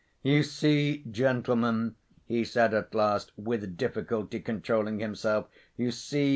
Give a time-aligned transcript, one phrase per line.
[0.23, 1.93] "You see, gentlemen,"
[2.25, 6.29] he said at last, with difficulty controlling himself, "you see.